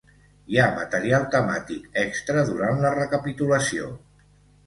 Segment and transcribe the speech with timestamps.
[0.53, 3.93] Hi ha material temàtic extra durant la recapitulació.